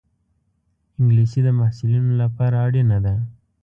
[0.99, 3.13] انګلیسي د محصلینو لپاره اړینه ده